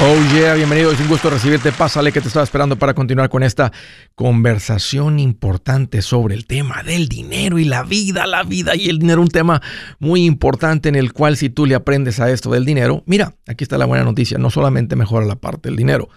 [0.00, 1.70] Oh yeah, bienvenido, es un gusto recibirte.
[1.70, 3.72] Pásale que te estaba esperando para continuar con esta
[4.14, 9.20] conversación importante sobre el tema del dinero y la vida, la vida y el dinero,
[9.20, 9.62] un tema
[10.00, 13.62] muy importante en el cual si tú le aprendes a esto del dinero, mira, aquí
[13.62, 16.08] está la buena noticia, no solamente mejora la parte del dinero,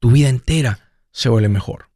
[0.00, 1.88] tu vida entera se vuelve mejor,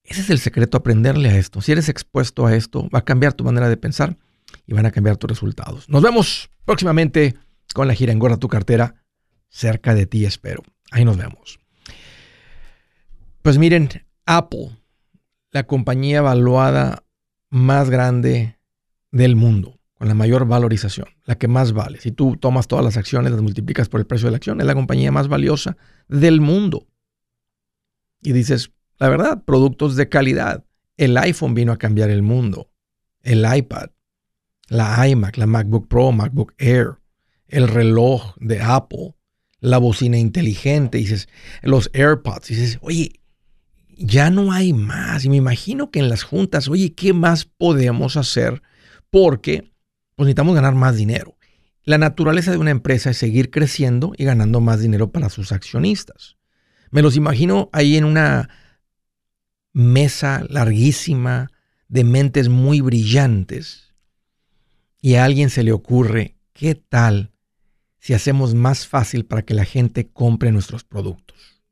[0.02, 1.60] Ese es el secreto, aprenderle a esto.
[1.60, 4.16] Si eres expuesto a esto, va a cambiar tu manera de pensar
[4.66, 5.88] y van a cambiar tus resultados.
[5.88, 7.36] Nos vemos próximamente
[7.72, 8.96] con la gira Engorda tu cartera.
[9.48, 10.62] Cerca de ti, espero.
[10.90, 11.60] Ahí nos vemos.
[13.42, 13.88] Pues miren,
[14.26, 14.76] Apple,
[15.52, 17.04] la compañía evaluada
[17.50, 18.58] más grande
[19.12, 22.00] del mundo con la mayor valorización, la que más vale.
[22.00, 24.66] Si tú tomas todas las acciones, las multiplicas por el precio de la acción, es
[24.66, 25.76] la compañía más valiosa
[26.08, 26.88] del mundo.
[28.20, 30.64] Y dices, la verdad, productos de calidad.
[30.96, 32.72] El iPhone vino a cambiar el mundo.
[33.20, 33.90] El iPad,
[34.66, 36.98] la iMac, la MacBook Pro, MacBook Air,
[37.46, 39.14] el reloj de Apple,
[39.60, 41.28] la bocina inteligente, dices,
[41.62, 43.20] los AirPods, dices, oye,
[43.96, 45.24] ya no hay más.
[45.24, 48.62] Y me imagino que en las juntas, oye, ¿qué más podemos hacer?
[49.08, 49.71] Porque
[50.14, 51.36] pues necesitamos ganar más dinero.
[51.84, 56.36] La naturaleza de una empresa es seguir creciendo y ganando más dinero para sus accionistas.
[56.90, 58.48] Me los imagino ahí en una
[59.72, 61.50] mesa larguísima
[61.88, 63.94] de mentes muy brillantes
[65.00, 67.32] y a alguien se le ocurre, ¿qué tal
[67.98, 71.62] si hacemos más fácil para que la gente compre nuestros productos?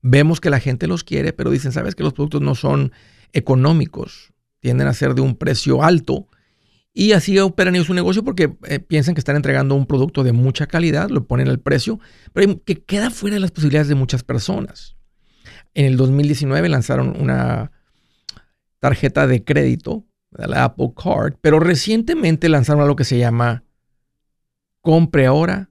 [0.00, 2.92] Vemos que la gente los quiere, pero dicen, ¿sabes que los productos no son
[3.32, 4.32] económicos?
[4.60, 6.28] Tienden a ser de un precio alto
[6.98, 10.32] y así operan ellos su negocio porque eh, piensan que están entregando un producto de
[10.32, 12.00] mucha calidad, lo ponen al precio,
[12.32, 14.96] pero que queda fuera de las posibilidades de muchas personas.
[15.74, 17.70] En el 2019 lanzaron una
[18.80, 23.62] tarjeta de crédito, la Apple Card, pero recientemente lanzaron algo que se llama
[24.80, 25.70] compre ahora,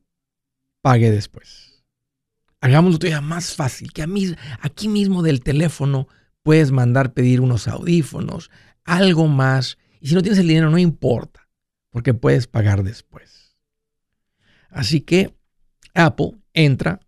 [0.81, 1.83] pague después.
[2.61, 4.07] Hagámoslo todavía más fácil, que a
[4.61, 6.07] aquí mismo del teléfono
[6.41, 8.49] puedes mandar pedir unos audífonos,
[8.85, 11.47] algo más y si no tienes el dinero, no importa,
[11.89, 13.57] porque puedes pagar después.
[14.69, 15.35] Así que
[15.93, 16.99] Apple entra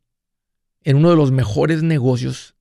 [0.84, 2.56] en uno de los mejores negocios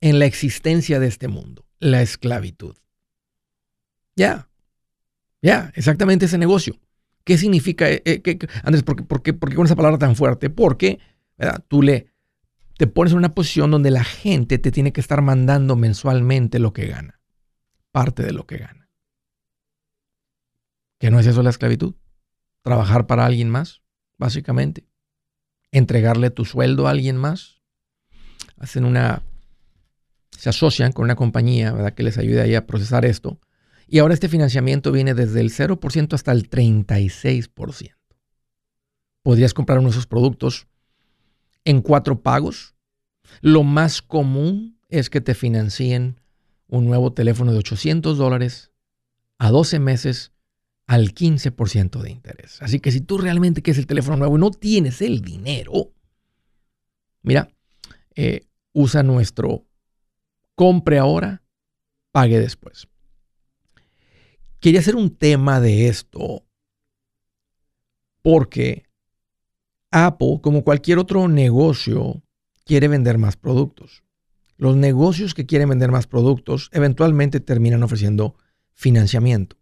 [0.00, 2.76] en la existencia de este mundo, la esclavitud.
[4.16, 4.48] Ya,
[5.40, 6.78] ya, exactamente ese negocio.
[7.24, 10.50] ¿Qué significa, eh, eh, Andrés, ¿por qué, con esa palabra tan fuerte?
[10.50, 10.98] Porque
[11.68, 12.12] tú le,
[12.76, 16.72] te pones en una posición donde la gente te tiene que estar mandando mensualmente lo
[16.72, 17.13] que gana
[17.94, 18.90] parte de lo que gana.
[20.98, 21.94] ¿Qué no es eso la esclavitud?
[22.62, 23.82] Trabajar para alguien más,
[24.18, 24.88] básicamente.
[25.70, 27.62] Entregarle tu sueldo a alguien más.
[28.58, 29.22] Hacen una.
[30.36, 31.94] Se asocian con una compañía ¿verdad?
[31.94, 33.38] que les ayude ahí a procesar esto.
[33.86, 37.94] Y ahora este financiamiento viene desde el 0% hasta el 36%.
[39.22, 40.66] Podrías comprar uno de esos productos
[41.64, 42.74] en cuatro pagos.
[43.40, 46.18] Lo más común es que te financien
[46.76, 48.72] un nuevo teléfono de 800 dólares
[49.38, 50.32] a 12 meses
[50.86, 52.60] al 15% de interés.
[52.62, 55.92] Así que si tú realmente quieres el teléfono nuevo y no tienes el dinero,
[57.22, 57.48] mira,
[58.16, 59.64] eh, usa nuestro
[60.54, 61.42] compre ahora,
[62.12, 62.88] pague después.
[64.60, 66.44] Quería hacer un tema de esto
[68.22, 68.84] porque
[69.90, 72.22] Apple, como cualquier otro negocio,
[72.64, 74.03] quiere vender más productos.
[74.56, 78.36] Los negocios que quieren vender más productos eventualmente terminan ofreciendo
[78.72, 79.56] financiamiento.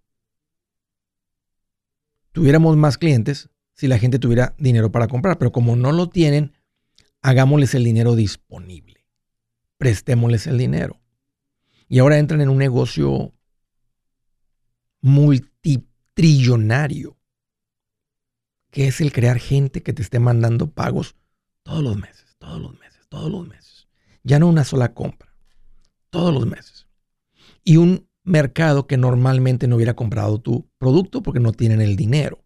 [2.33, 6.53] Tuviéramos más clientes si la gente tuviera dinero para comprar, pero como no lo tienen,
[7.23, 9.07] hagámosles el dinero disponible.
[9.79, 11.01] Prestémosles el dinero.
[11.89, 13.35] Y ahora entran en un negocio
[15.01, 17.19] multitrillonario,
[18.71, 21.17] que es el crear gente que te esté mandando pagos
[21.63, 23.72] todos los meses, todos los meses, todos los meses.
[24.25, 25.35] Ya no una sola compra,
[26.11, 26.87] todos los meses.
[27.65, 32.43] Y un mercado que normalmente no hubiera comprado tu producto porque no tienen el dinero.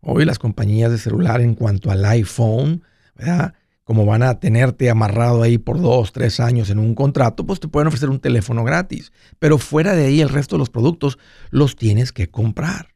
[0.00, 2.82] Hoy las compañías de celular en cuanto al iPhone,
[3.14, 3.54] ¿verdad?
[3.84, 7.68] como van a tenerte amarrado ahí por dos, tres años en un contrato, pues te
[7.68, 9.12] pueden ofrecer un teléfono gratis.
[9.38, 11.18] Pero fuera de ahí, el resto de los productos
[11.50, 12.94] los tienes que comprar.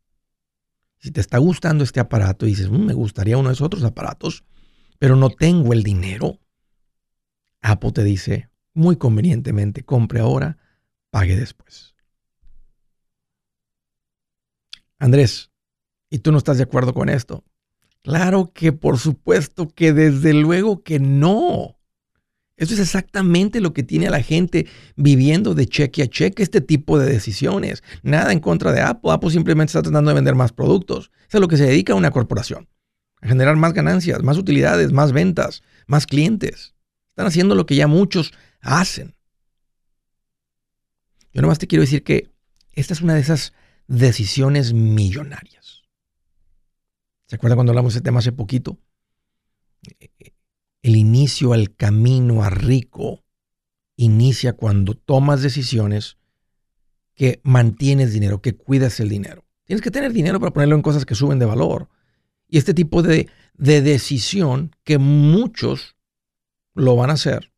[0.98, 3.84] Si te está gustando este aparato y dices, mm, me gustaría uno de esos otros
[3.84, 4.44] aparatos,
[4.98, 6.38] pero no tengo el dinero,
[7.70, 10.58] Apple te dice muy convenientemente, compre ahora,
[11.10, 11.94] pague después.
[14.98, 15.50] Andrés,
[16.10, 17.44] ¿y tú no estás de acuerdo con esto?
[18.02, 21.78] Claro que por supuesto que desde luego que no.
[22.56, 26.60] Eso es exactamente lo que tiene a la gente viviendo de cheque a cheque este
[26.60, 27.82] tipo de decisiones.
[28.02, 29.10] Nada en contra de Apple.
[29.10, 31.10] Apple simplemente está tratando de vender más productos.
[31.28, 32.68] es a lo que se dedica una corporación.
[33.20, 36.75] A generar más ganancias, más utilidades, más ventas, más clientes.
[37.16, 39.14] Están haciendo lo que ya muchos hacen.
[41.32, 42.30] Yo nomás te quiero decir que
[42.74, 43.54] esta es una de esas
[43.86, 45.82] decisiones millonarias.
[47.26, 48.78] ¿Se acuerdan cuando hablamos de ese tema hace poquito?
[50.82, 53.24] El inicio al camino a rico
[53.96, 56.18] inicia cuando tomas decisiones
[57.14, 59.46] que mantienes dinero, que cuidas el dinero.
[59.64, 61.88] Tienes que tener dinero para ponerlo en cosas que suben de valor.
[62.46, 65.95] Y este tipo de, de decisión que muchos
[66.76, 67.52] lo van a hacer,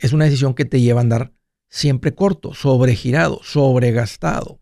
[0.00, 1.32] es una decisión que te lleva a andar
[1.68, 4.60] siempre corto, sobregirado, sobregastado.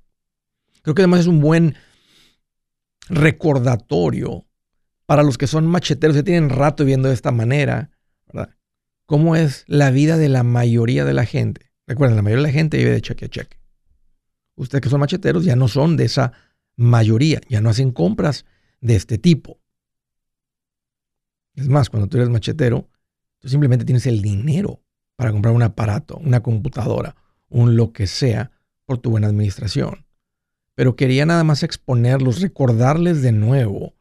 [0.83, 1.77] Creo que además es un buen
[3.09, 4.47] recordatorio
[5.07, 7.91] para los que son macheteros, que tienen rato viviendo de esta manera,
[8.27, 8.55] ¿verdad?
[9.05, 11.73] ¿Cómo es la vida de la mayoría de la gente?
[11.87, 13.59] Recuerden, la mayoría de la gente vive de cheque a cheque.
[14.57, 16.33] Ustedes que son macheteros ya no son de esa
[16.77, 18.45] mayoría, ya no hacen compras
[18.81, 19.61] de este tipo.
[21.57, 22.89] Es más, cuando tú eres machetero,
[23.39, 24.83] tú simplemente tienes el dinero
[25.17, 27.17] para comprar un aparato, una computadora,
[27.49, 28.53] un lo que sea,
[28.85, 30.07] por tu buena administración.
[30.75, 33.95] Pero quería nada más exponerlos, recordarles de nuevo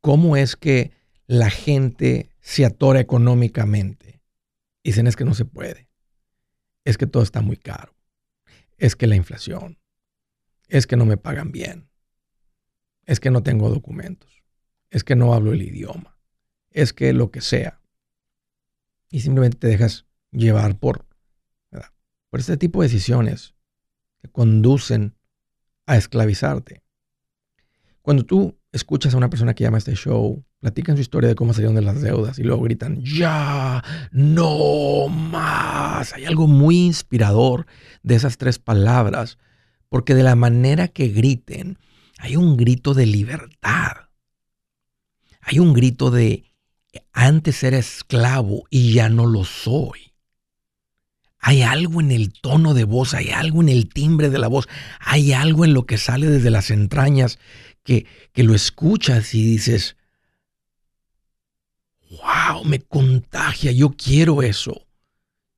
[0.00, 0.92] cómo es que
[1.26, 4.22] la gente se atora económicamente.
[4.84, 5.88] Dicen es que no se puede.
[6.84, 7.94] Es que todo está muy caro.
[8.78, 9.78] Es que la inflación.
[10.68, 11.88] Es que no me pagan bien.
[13.04, 14.44] Es que no tengo documentos.
[14.90, 16.15] Es que no hablo el idioma.
[16.76, 17.80] Es que lo que sea.
[19.10, 21.06] Y simplemente te dejas llevar por,
[22.28, 23.54] por este tipo de decisiones
[24.20, 25.14] que conducen
[25.86, 26.82] a esclavizarte.
[28.02, 31.34] Cuando tú escuchas a una persona que llama a este show, platican su historia de
[31.34, 36.12] cómo salieron de las deudas y luego gritan, ya, no más.
[36.12, 37.66] Hay algo muy inspirador
[38.02, 39.38] de esas tres palabras,
[39.88, 41.78] porque de la manera que griten,
[42.18, 44.10] hay un grito de libertad.
[45.40, 46.44] Hay un grito de,
[47.12, 50.12] antes era esclavo y ya no lo soy.
[51.38, 54.68] Hay algo en el tono de voz, hay algo en el timbre de la voz,
[54.98, 57.38] hay algo en lo que sale desde las entrañas
[57.84, 59.96] que, que lo escuchas y dices,
[62.10, 64.86] wow, me contagia, yo quiero eso.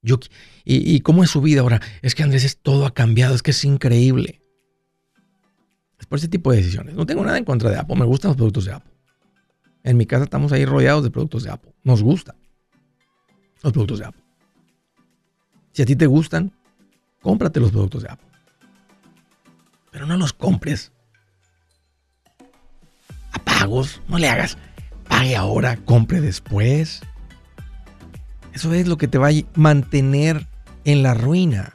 [0.02, 0.18] Yo,
[0.64, 1.80] y, y, cómo es su vida ahora?
[2.02, 4.42] Es que Andrés, es, todo ha cambiado, es que es increíble.
[5.98, 6.94] Es por ese tipo de decisiones.
[6.94, 8.97] No tengo nada en contra de Apple, me gustan los productos de Apple.
[9.84, 11.72] En mi casa estamos ahí rodeados de productos de Apple.
[11.84, 12.36] Nos gustan
[13.62, 14.22] los productos de Apple.
[15.72, 16.52] Si a ti te gustan,
[17.22, 18.28] cómprate los productos de Apple.
[19.90, 20.92] Pero no los compres
[23.32, 24.02] a pagos.
[24.08, 24.58] No le hagas
[25.08, 27.00] pague ahora, compre después.
[28.52, 30.46] Eso es lo que te va a mantener
[30.84, 31.74] en la ruina.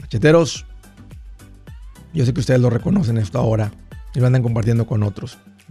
[0.00, 0.66] Macheteros,
[2.12, 3.72] yo sé que ustedes lo reconocen esto ahora
[4.14, 5.38] y lo andan compartiendo con otros.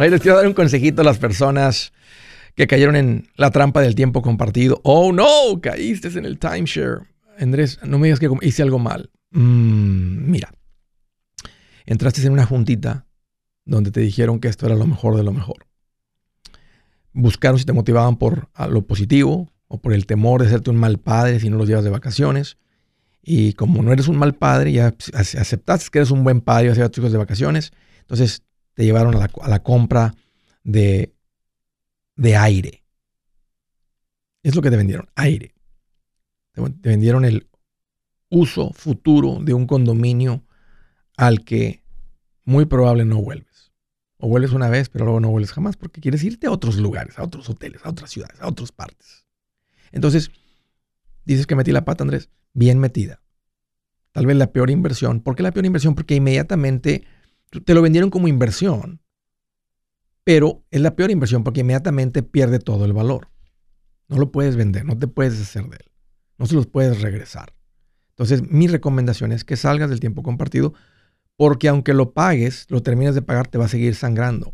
[0.00, 1.92] Ahí les quiero dar un consejito a las personas
[2.54, 4.80] que cayeron en la trampa del tiempo compartido.
[4.82, 7.02] Oh, no, caíste en el timeshare.
[7.38, 9.10] Andrés, no me digas que hice algo mal.
[9.32, 10.54] Mm, mira,
[11.84, 13.04] entraste en una juntita
[13.66, 15.66] donde te dijeron que esto era lo mejor de lo mejor.
[17.12, 20.96] Buscaron si te motivaban por lo positivo o por el temor de hacerte un mal
[20.96, 22.56] padre si no los llevas de vacaciones.
[23.22, 26.68] Y como no eres un mal padre, ya aceptaste que eres un buen padre y
[26.68, 30.14] vas a llevar a tus hijos de vacaciones, entonces te llevaron a la, compra
[30.62, 31.14] de,
[32.16, 32.84] de aire.
[34.42, 35.54] Es lo que te vendieron, aire.
[36.54, 37.48] Te vendieron el
[38.28, 40.44] uso futuro de un condominio
[41.16, 41.82] al que
[42.44, 43.72] muy probable no vuelves.
[44.18, 47.18] O vuelves una vez, pero luego no vuelves jamás porque quieres irte a otros lugares,
[47.18, 49.26] a otros hoteles, a otras ciudades, a otras partes.
[49.92, 50.30] Entonces,
[51.24, 52.28] dices que metí la pata, Andrés.
[52.52, 53.22] Bien metida.
[54.12, 55.20] Tal vez la peor inversión.
[55.20, 55.94] ¿Por qué la peor inversión?
[55.94, 57.04] Porque inmediatamente
[57.50, 59.00] te lo vendieron como inversión,
[60.24, 63.28] pero es la peor inversión porque inmediatamente pierde todo el valor.
[64.08, 65.90] No lo puedes vender, no te puedes deshacer de él,
[66.38, 67.54] no se los puedes regresar.
[68.10, 70.74] Entonces, mi recomendación es que salgas del tiempo compartido
[71.36, 74.52] porque aunque lo pagues, lo termines de pagar, te va a seguir sangrando.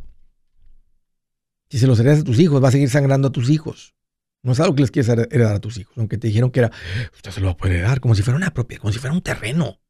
[1.68, 3.96] Si se lo heredas a tus hijos, va a seguir sangrando a tus hijos.
[4.42, 6.70] No es algo que les quieres heredar a tus hijos, aunque te dijeron que era,
[7.12, 9.12] usted se lo va a poder heredar como si fuera una propiedad, como si fuera
[9.14, 9.80] un terreno.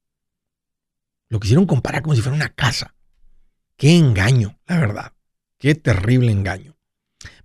[1.28, 2.95] Lo quisieron comparar como si fuera una casa.
[3.76, 5.12] Qué engaño, la verdad.
[5.59, 6.76] Qué terrible engaño.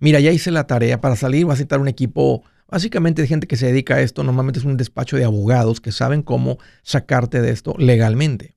[0.00, 1.00] Mira, ya hice la tarea.
[1.00, 4.22] Para salir va a citar un equipo básicamente de gente que se dedica a esto.
[4.22, 8.56] Normalmente es un despacho de abogados que saben cómo sacarte de esto legalmente.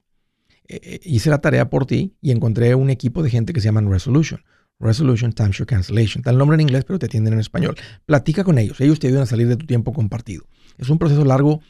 [0.68, 3.66] Eh, eh, hice la tarea por ti y encontré un equipo de gente que se
[3.66, 4.44] llaman Resolution.
[4.80, 6.22] Resolution Timeshare Cancellation.
[6.22, 7.76] Está el nombre en inglés, pero te atienden en español.
[8.06, 8.80] Platica con ellos.
[8.82, 10.46] Ellos te ayudan a salir de tu tiempo compartido.
[10.78, 11.62] Es un proceso largo,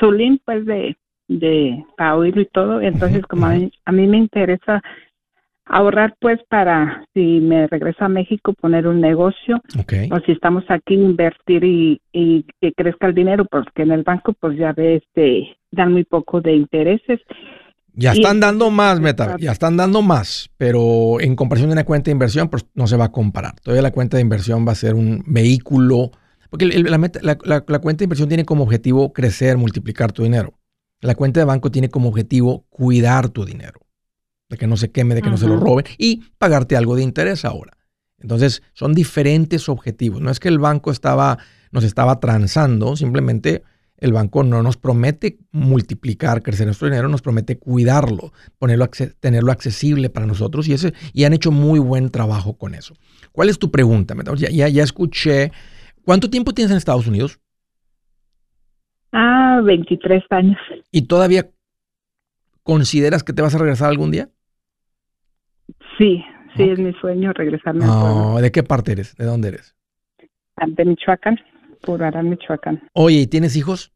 [0.00, 0.96] su link pues de
[1.28, 2.80] de para oírlo y todo.
[2.80, 4.82] Entonces, como a mí, a mí me interesa
[5.66, 9.60] ahorrar pues para si me regreso a México poner un negocio
[10.10, 14.32] o si estamos aquí invertir y, y, que crezca el dinero porque en el banco
[14.38, 17.20] pues ya ves este dan muy poco de intereses
[17.96, 22.06] ya están dando más meta ya están dando más pero en comparación de una cuenta
[22.06, 24.76] de inversión pues no se va a comparar todavía la cuenta de inversión va a
[24.76, 26.12] ser un vehículo
[26.50, 30.54] porque la, la, la cuenta de inversión tiene como objetivo crecer multiplicar tu dinero
[31.00, 33.80] la cuenta de banco tiene como objetivo cuidar tu dinero,
[34.48, 37.02] de que no se queme, de que no se lo roben y pagarte algo de
[37.02, 37.76] interés ahora.
[38.18, 40.22] Entonces, son diferentes objetivos.
[40.22, 41.38] No es que el banco estaba,
[41.70, 43.62] nos estaba transando, simplemente
[43.98, 48.88] el banco no nos promete multiplicar, crecer nuestro dinero, nos promete cuidarlo, ponerlo,
[49.20, 52.94] tenerlo accesible para nosotros y, ese, y han hecho muy buen trabajo con eso.
[53.32, 54.14] ¿Cuál es tu pregunta?
[54.36, 55.52] Ya, ya, ya escuché.
[56.04, 57.40] ¿Cuánto tiempo tienes en Estados Unidos?
[59.12, 60.58] Ah, 23 años.
[60.90, 61.50] ¿Y todavía
[62.62, 64.28] consideras que te vas a regresar algún día?
[65.96, 66.22] Sí,
[66.56, 67.84] sí, es mi sueño regresarme.
[67.84, 69.16] No, ¿De qué parte eres?
[69.16, 69.74] ¿De dónde eres?
[70.56, 71.38] Ah, de Michoacán.
[71.82, 72.88] Purarán, Michoacán.
[72.92, 73.92] Oye, ¿y tienes hijos?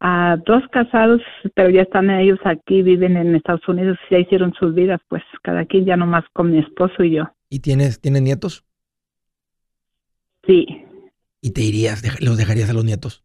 [0.00, 1.20] A dos casados,
[1.54, 5.64] pero ya están ellos aquí, viven en Estados Unidos, ya hicieron sus vidas, pues cada
[5.64, 7.24] quien ya nomás con mi esposo y yo.
[7.48, 8.64] ¿Y tienes, tienes nietos?
[10.46, 10.66] Sí.
[11.40, 13.24] ¿Y te irías, los dejarías a los nietos?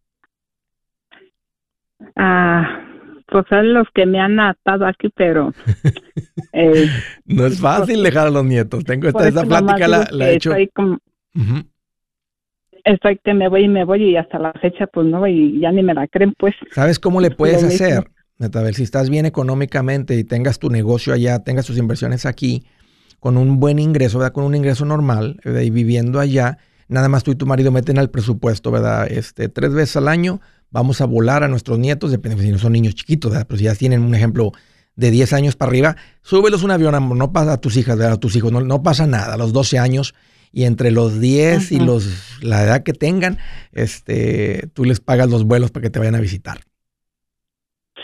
[2.16, 2.84] Ah,
[3.28, 5.54] pues son los que me han atado aquí, pero...
[6.54, 6.88] eh,
[7.25, 8.84] no es fácil dejar a los nietos.
[8.84, 10.54] Tengo esta, plática, la, la he hecho...
[10.74, 11.00] Como,
[12.84, 15.72] estoy que me voy y me voy y hasta la fecha pues no, y ya
[15.72, 16.54] ni me la creen pues.
[16.72, 18.10] ¿Sabes cómo le puedes hacer?
[18.40, 22.66] Netabel, si estás bien económicamente y tengas tu negocio allá, tengas tus inversiones aquí,
[23.20, 24.34] con un buen ingreso, ¿verdad?
[24.34, 28.10] Con un ingreso normal, y viviendo allá, nada más tú y tu marido meten al
[28.10, 29.08] presupuesto, ¿verdad?
[29.10, 32.74] Este, tres veces al año vamos a volar a nuestros nietos, depende si no son
[32.74, 33.46] niños chiquitos, ¿verdad?
[33.48, 34.52] Pero si ya tienen un ejemplo
[34.96, 38.13] de 10 años para arriba, súbelos un avión, no pasa a tus hijas, ¿verdad?
[38.13, 40.13] a tus hijos, no, no, pasa nada, a los 12 años
[40.54, 43.40] y entre los 10 y los la edad que tengan,
[43.72, 46.60] este, tú les pagas los vuelos para que te vayan a visitar.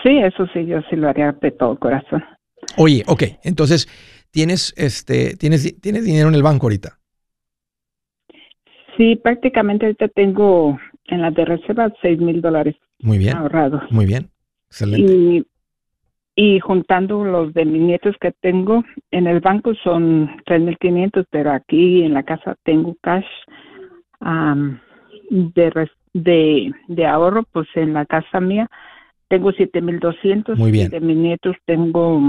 [0.04, 2.24] Sí, eso sí, yo sí lo haría de todo corazón.
[2.78, 3.88] Oye, ok, entonces,
[4.32, 7.00] ¿tienes, este, tienes, ¿tienes dinero en el banco ahorita?
[8.98, 13.84] Sí, prácticamente ahorita tengo en la de reserva seis mil dólares muy bien, ahorrados.
[13.92, 14.30] Muy bien,
[14.68, 15.14] excelente.
[15.14, 15.46] Y,
[16.42, 21.26] y juntando los de mis nietos que tengo en el banco son tres mil quinientos,
[21.30, 23.28] pero aquí en la casa tengo cash
[25.30, 28.70] de, de, de ahorro, pues en la casa mía
[29.28, 30.58] tengo siete mil doscientos.
[30.58, 30.90] Muy bien.
[30.90, 32.22] De mis nietos tengo,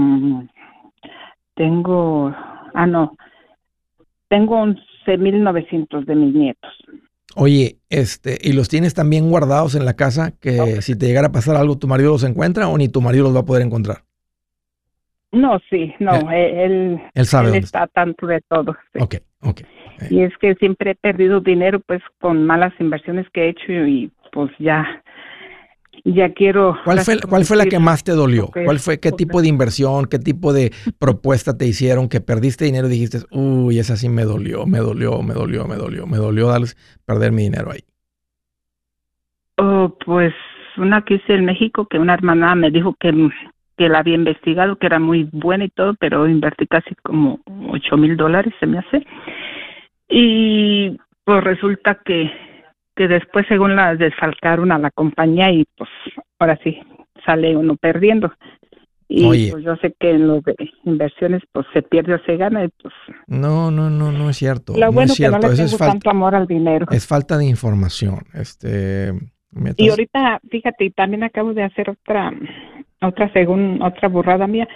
[1.55, 2.35] tengo,
[2.73, 3.15] ah no,
[4.27, 6.73] tengo once mil novecientos de mis nietos.
[7.35, 11.31] Oye, este, ¿y los tienes también guardados en la casa que si te llegara a
[11.31, 14.03] pasar algo, tu marido los encuentra o ni tu marido los va a poder encontrar?
[15.31, 18.75] No, sí, no, eh, él, él, sabe él está tanto de todo.
[18.93, 18.99] Sí.
[19.01, 19.61] Ok, ok.
[20.09, 24.11] Y es que siempre he perdido dinero pues con malas inversiones que he hecho y
[24.31, 25.00] pues ya
[26.03, 26.77] ya quiero.
[26.83, 28.47] ¿Cuál fue, ¿Cuál fue la que más te dolió?
[28.47, 32.87] ¿Cuál fue, qué tipo de inversión, qué tipo de propuesta te hicieron que perdiste dinero
[32.87, 36.47] y dijiste, uy, esa sí me dolió, me dolió, me dolió, me dolió, me dolió
[36.47, 37.81] darles, perder mi dinero ahí?
[39.57, 40.33] Oh, pues
[40.77, 43.13] una que hice en México que una hermana me dijo que,
[43.77, 47.97] que la había investigado, que era muy buena y todo, pero invertí casi como ocho
[47.97, 49.05] mil dólares, se me hace.
[50.09, 52.31] Y pues resulta que
[52.95, 55.89] que después según la desfalcaron a la compañía y pues
[56.39, 56.79] ahora sí
[57.25, 58.31] sale uno perdiendo.
[59.13, 62.63] Y pues yo sé que en los de inversiones pues se pierde o se gana
[62.63, 62.93] y pues...
[63.27, 64.73] No, no, no, no es cierto.
[64.77, 65.37] Lo bueno no es cierto.
[65.37, 66.85] que no le tengo es falta, tanto amor al dinero.
[66.89, 68.19] Es falta de información.
[68.33, 69.11] Este,
[69.75, 72.31] Y ahorita, fíjate, y también acabo de hacer otra,
[73.01, 74.69] otra según, otra burrada mía.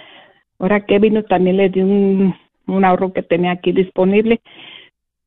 [0.58, 2.34] Ahora que vino también le di un,
[2.66, 4.42] un ahorro que tenía aquí disponible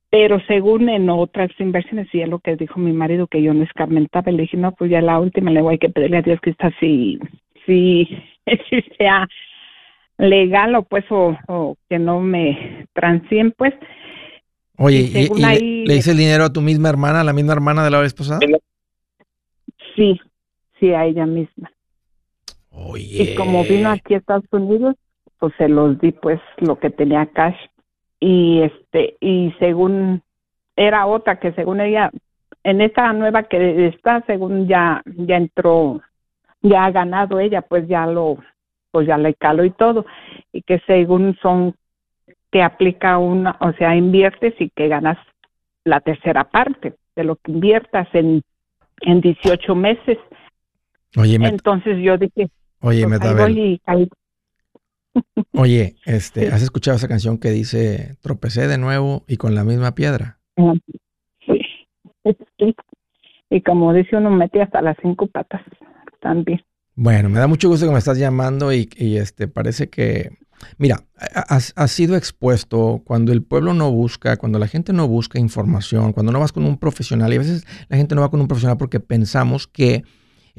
[0.09, 3.63] pero según en otras inversiones, y es lo que dijo mi marido, que yo no
[3.63, 6.39] escarmentaba, le dije, no, pues ya la última le voy a que pedirle a Dios
[6.41, 7.19] que está así,
[7.65, 8.07] si,
[8.69, 9.27] si sea
[10.17, 13.73] legal o pues o, que no me transien pues.
[14.77, 17.91] Oye, ¿y, le, hice el dinero a tu misma hermana, a la misma hermana de
[17.91, 18.39] la vez pasada?
[19.95, 20.19] Sí,
[20.79, 21.71] sí, a ella misma.
[22.71, 23.23] Oye.
[23.23, 24.95] Y como vino aquí a Estados Unidos,
[25.37, 27.57] pues se los di pues lo que tenía cash
[28.19, 30.21] y este y según
[30.75, 32.11] era otra que según ella
[32.63, 36.01] en esta nueva que está según ya ya entró
[36.61, 38.37] ya ha ganado ella pues ya lo
[38.91, 40.05] pues ya le caló y todo
[40.51, 41.75] y que según son
[42.51, 45.17] que aplica una o sea inviertes y que ganas
[45.85, 48.43] la tercera parte de lo que inviertas en
[49.01, 50.17] en 18 meses.
[51.17, 52.49] Oye, entonces yo dije
[52.81, 53.81] Oye, pues, me voy
[55.53, 59.95] Oye, este, ¿has escuchado esa canción que dice tropecé de nuevo y con la misma
[59.95, 60.39] piedra?
[61.45, 61.61] Sí.
[63.49, 65.61] Y como dice uno, mete hasta las cinco patas
[66.21, 66.61] también.
[66.95, 70.31] Bueno, me da mucho gusto que me estás llamando y, este parece que,
[70.77, 75.39] mira, has, has, sido expuesto cuando el pueblo no busca, cuando la gente no busca
[75.39, 78.41] información, cuando no vas con un profesional y a veces la gente no va con
[78.41, 80.03] un profesional porque pensamos que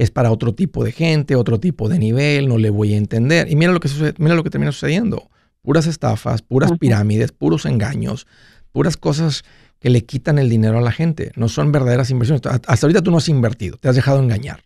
[0.00, 3.50] es para otro tipo de gente, otro tipo de nivel, no le voy a entender.
[3.52, 5.28] Y mira lo que, sucede, mira lo que termina sucediendo.
[5.60, 8.26] Puras estafas, puras pirámides, puros engaños,
[8.72, 9.44] puras cosas
[9.78, 11.32] que le quitan el dinero a la gente.
[11.36, 12.40] No son verdaderas inversiones.
[12.46, 14.62] Hasta ahorita tú no has invertido, te has dejado engañar.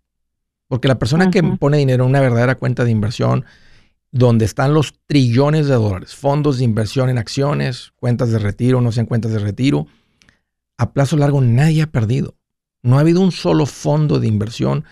[0.68, 3.44] Porque la persona que pone dinero en una verdadera cuenta de inversión,
[4.12, 8.92] donde están los trillones de dólares, fondos de inversión en acciones, cuentas de retiro, no
[8.92, 9.88] sean cuentas de retiro,
[10.78, 12.36] a plazo largo nadie ha perdido.
[12.84, 14.84] No ha habido un solo fondo de inversión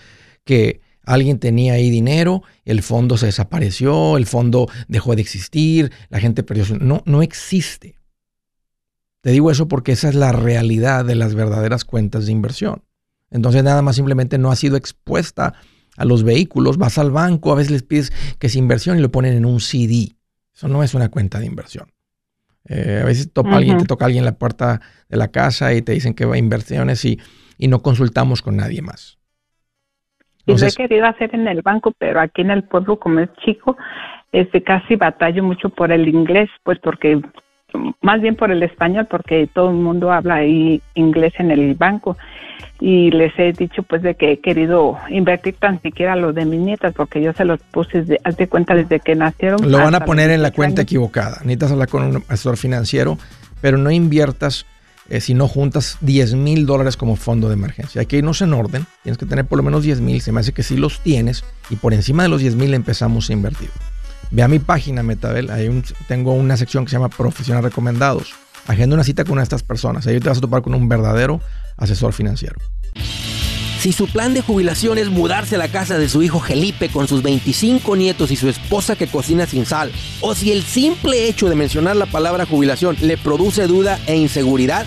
[0.45, 6.21] que alguien tenía ahí dinero, el fondo se desapareció, el fondo dejó de existir, la
[6.21, 6.77] gente perdió su...
[6.77, 7.97] No, no existe.
[9.21, 12.83] Te digo eso porque esa es la realidad de las verdaderas cuentas de inversión.
[13.31, 15.55] Entonces nada más simplemente no ha sido expuesta
[15.97, 19.11] a los vehículos, vas al banco, a veces les pides que es inversión y lo
[19.11, 20.17] ponen en un CD.
[20.55, 21.93] Eso no es una cuenta de inversión.
[22.67, 25.83] Eh, a veces topa alguien, te toca alguien en la puerta de la casa y
[25.83, 27.19] te dicen que va a inversiones y,
[27.59, 29.19] y no consultamos con nadie más.
[30.47, 33.31] Y lo he querido hacer en el banco, pero aquí en el pueblo, como es
[33.45, 33.77] chico,
[34.33, 37.21] este casi batallo mucho por el inglés, pues porque
[38.01, 42.17] más bien por el español, porque todo el mundo habla ahí inglés en el banco
[42.81, 46.61] y les he dicho pues de que he querido invertir tan siquiera lo de mis
[46.61, 49.71] nietas porque yo se los puse de, haz de cuenta desde que nacieron.
[49.71, 51.39] Lo van a poner en la cuenta equivocada.
[51.43, 53.19] Necesitas hablar con un asesor financiero,
[53.61, 54.67] pero no inviertas
[55.13, 58.01] eh, si no juntas 10 mil dólares como fondo de emergencia.
[58.01, 58.87] Hay que irnos en orden.
[59.03, 60.23] Tienes que tener por lo menos 10 mil.
[60.23, 63.29] Se me hace que sí los tienes y por encima de los 10 mil empezamos
[63.29, 63.69] a invertir.
[64.31, 65.51] Ve a mi página, Metabel.
[65.51, 65.69] Ahí
[66.09, 68.33] tengo una sección que se llama Profesionales Recomendados.
[68.67, 70.07] Agenda una cita con una de estas personas.
[70.07, 71.43] Ahí te vas a topar con un verdadero
[71.77, 72.57] asesor financiero.
[73.83, 77.07] Si su plan de jubilación es mudarse a la casa de su hijo Felipe con
[77.07, 81.51] sus 25 nietos y su esposa que cocina sin sal, o si el simple hecho
[81.51, 84.87] de mencionar la palabra jubilación le produce duda e inseguridad,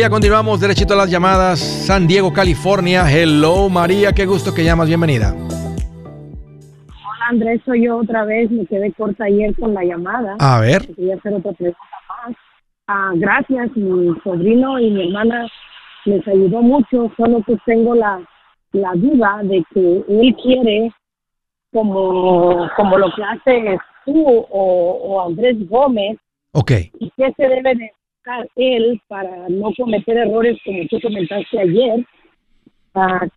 [0.00, 1.58] Ya continuamos derechito a las llamadas.
[1.58, 3.04] San Diego, California.
[3.10, 4.88] Hello, María, qué gusto que llamas.
[4.88, 5.34] Bienvenida.
[5.34, 8.50] Hola, Andrés, soy yo otra vez.
[8.50, 10.36] Me quedé corta ayer con la llamada.
[10.38, 10.86] A ver.
[10.94, 12.36] Quería hacer otra pregunta más.
[12.86, 15.46] Ah, gracias, mi sobrino y mi hermana
[16.04, 18.20] les ayudó mucho, solo que tengo la,
[18.72, 20.92] la duda de que él quiere,
[21.72, 26.18] como, como lo que hace tú o, o Andrés Gómez,
[26.52, 26.90] okay.
[26.98, 27.92] y qué se debe de
[28.56, 32.06] él para no cometer errores como tú comentaste ayer,
[32.92, 33.30] para,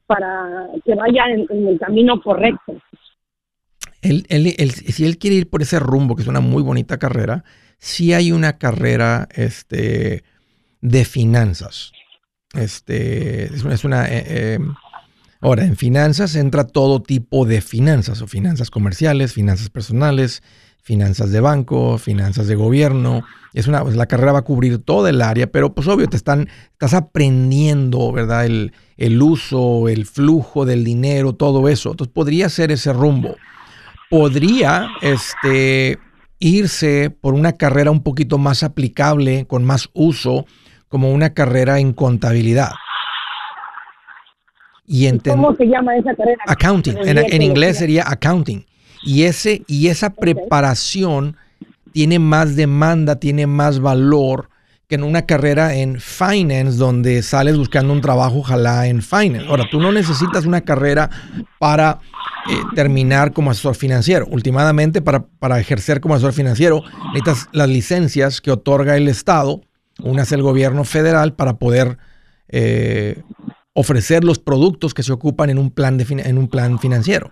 [0.84, 2.82] que vaya en, el camino correcto.
[4.02, 7.44] Si él quiere ir por ese rumbo, que es una muy bonita carrera,
[7.78, 10.24] sí hay una carrera este,
[10.82, 11.92] de finanzas.
[12.54, 14.60] Este, es una, eh, eh,
[15.42, 20.44] ahora, en finanzas entra todo tipo de finanzas, o finanzas comerciales, finanzas personales,
[20.86, 23.24] finanzas de banco, finanzas de gobierno.
[23.54, 26.16] Es una, pues, la carrera va a cubrir todo el área, pero pues obvio, te
[26.16, 28.46] están, estás aprendiendo, ¿verdad?
[28.46, 31.90] El, el uso, el flujo del dinero, todo eso.
[31.90, 33.36] Entonces podría ser ese rumbo.
[34.12, 35.98] Podría este,
[36.38, 40.46] irse por una carrera un poquito más aplicable, con más uso,
[40.88, 42.74] como una carrera en contabilidad.
[44.86, 46.44] Y ¿Cómo se llama esa carrera?
[46.46, 46.96] Accounting.
[47.04, 48.64] en inglés sería accounting.
[49.06, 51.38] Y, ese, y esa preparación
[51.94, 54.50] tiene más demanda, tiene más valor
[54.88, 59.48] que en una carrera en finance donde sales buscando un trabajo, ojalá en finance.
[59.48, 61.10] Ahora, tú no necesitas una carrera
[61.58, 62.00] para
[62.50, 64.28] eh, terminar como asesor financiero.
[64.30, 69.62] Últimamente, para, para, ejercer como asesor financiero, necesitas las licencias que otorga el Estado,
[70.04, 71.98] unas el gobierno federal, para poder
[72.50, 73.24] eh,
[73.74, 77.32] ofrecer los productos que se ocupan en un plan, de, en un plan financiero.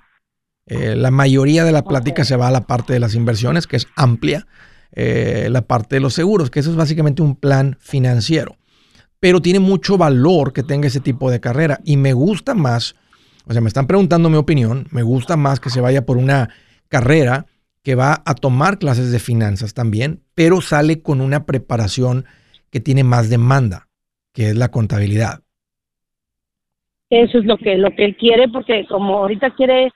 [0.66, 3.76] Eh, la mayoría de la plática se va a la parte de las inversiones, que
[3.76, 4.48] es amplia,
[4.94, 8.56] eh, la parte de los seguros, que eso es básicamente un plan financiero.
[9.20, 12.96] Pero tiene mucho valor que tenga ese tipo de carrera y me gusta más,
[13.46, 16.50] o sea, me están preguntando mi opinión, me gusta más que se vaya por una
[16.88, 17.46] carrera
[17.84, 22.26] que va a tomar clases de finanzas también, pero sale con una preparación
[22.70, 23.88] que tiene más demanda,
[24.34, 25.42] que es la contabilidad.
[27.10, 29.92] Eso es lo que, lo que él quiere, porque como ahorita quiere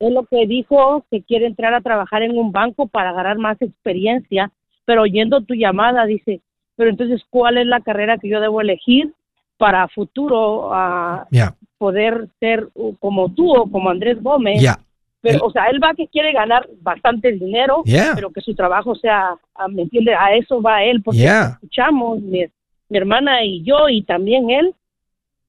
[0.00, 3.60] es lo que dijo que quiere entrar a trabajar en un banco para ganar más
[3.60, 4.50] experiencia,
[4.84, 6.40] pero oyendo tu llamada dice,
[6.76, 9.12] pero entonces, ¿cuál es la carrera que yo debo elegir
[9.56, 11.26] para futuro a
[11.78, 12.68] poder ser
[13.00, 14.62] como tú o como Andrés Gómez?
[15.20, 18.12] Pero, El- o sea, él va que quiere ganar bastante dinero, Yeah.
[18.14, 20.14] pero que su trabajo sea, ah, ¿me entiende?
[20.14, 21.18] A eso va él, porque
[21.54, 22.44] escuchamos, mi,
[22.88, 24.72] mi hermana y yo, y también él.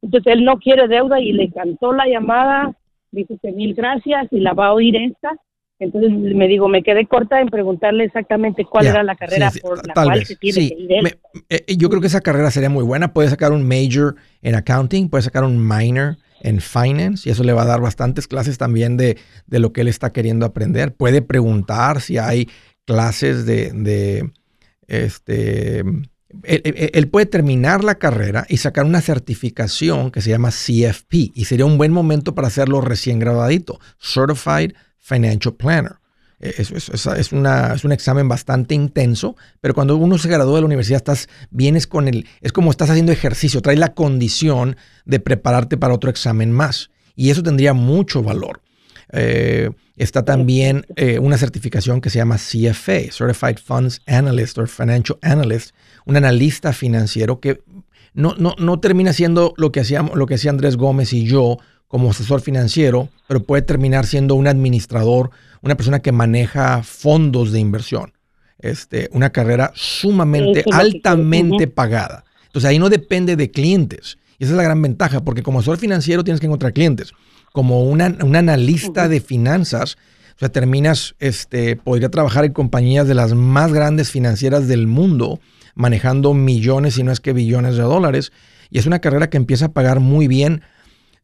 [0.01, 2.73] Entonces, él no quiere deuda y le encantó la llamada.
[3.11, 5.31] Dice que mil gracias y la va a oír esta.
[5.79, 9.61] Entonces, me digo, me quedé corta en preguntarle exactamente cuál era la carrera sí, sí,
[9.61, 10.69] por la cual vez, se tiene sí.
[10.69, 11.03] que ir él.
[11.03, 11.13] Me-
[11.49, 13.13] eh, yo creo que esa carrera sería muy buena.
[13.13, 17.53] Puede sacar un major en accounting, puede sacar un minor en finance y eso le
[17.53, 19.17] va a dar bastantes clases también de,
[19.47, 20.93] de lo que él está queriendo aprender.
[20.93, 22.49] Puede preguntar si hay
[22.85, 24.29] clases de, de,
[24.87, 25.83] este,
[26.43, 31.65] él, puede terminar la carrera y sacar una certificación que se llama CFP y sería
[31.65, 35.93] un buen momento para hacerlo recién graduadito, Certified Financial Planner.
[36.39, 40.97] Eh, Es, es un examen bastante intenso, pero cuando uno se gradúa de la universidad,
[40.97, 45.93] estás, vienes con el, es como estás haciendo ejercicio, traes la condición de prepararte para
[45.93, 46.91] otro examen más.
[47.15, 48.61] Y eso tendría mucho valor.
[49.11, 55.17] Eh, está también eh, una certificación que se llama CFA, Certified Funds Analyst o Financial
[55.21, 55.71] Analyst,
[56.09, 57.61] un analista financiero que
[58.15, 61.59] no, no, no termina siendo lo que, hacíamos, lo que hacía Andrés Gómez y yo
[61.87, 65.29] como asesor financiero, pero puede terminar siendo un administrador,
[65.61, 68.13] una persona que maneja fondos de inversión.
[68.57, 72.25] Este, una carrera sumamente, altamente pagada.
[72.47, 74.17] Entonces ahí no depende de clientes.
[74.37, 77.13] Y esa es la gran ventaja, porque como asesor financiero tienes que encontrar clientes.
[77.53, 79.97] Como un analista de finanzas,
[80.35, 85.39] o sea, terminas, este, podría trabajar en compañías de las más grandes financieras del mundo,
[85.79, 88.33] manejando millones, si no es que billones de dólares.
[88.69, 90.61] Y es una carrera que empieza a pagar muy bien,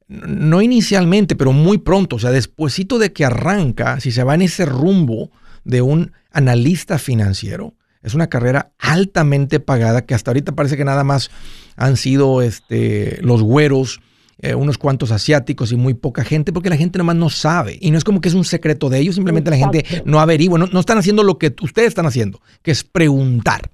[0.07, 2.15] no inicialmente, pero muy pronto.
[2.15, 5.29] O sea, despuesito de que arranca, si se va en ese rumbo
[5.65, 11.03] de un analista financiero, es una carrera altamente pagada que hasta ahorita parece que nada
[11.03, 11.31] más
[11.75, 13.99] han sido este, los güeros,
[14.39, 17.77] eh, unos cuantos asiáticos y muy poca gente, porque la gente nomás no sabe.
[17.81, 20.59] Y no es como que es un secreto de ellos, simplemente la gente no averigua,
[20.59, 23.71] no, no están haciendo lo que ustedes están haciendo, que es preguntar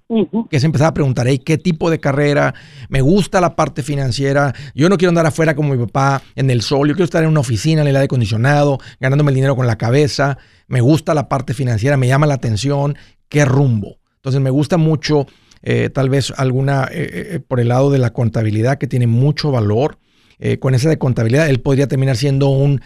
[0.50, 2.54] que es empezar a preguntar, hey, ¿qué tipo de carrera?
[2.90, 4.54] Me gusta la parte financiera.
[4.76, 6.90] Yo no quiero andar afuera como mi papá en el sol.
[6.90, 9.78] Yo quiero estar en una oficina en el aire acondicionado, ganándome el dinero con la
[9.78, 10.38] cabeza.
[10.68, 12.98] Me gusta la parte financiera, me llama la atención.
[13.30, 14.00] ¿Qué rumbo?
[14.16, 15.28] Entonces me gusta mucho,
[15.62, 19.98] eh, tal vez alguna, eh, por el lado de la contabilidad, que tiene mucho valor.
[20.44, 22.82] Eh, con esa de contabilidad, él podría terminar siendo un,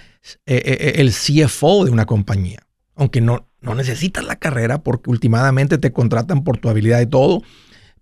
[0.45, 2.59] eh, eh, el CFO de una compañía
[2.97, 7.41] aunque no, no necesitas la carrera porque últimamente te contratan por tu habilidad y todo,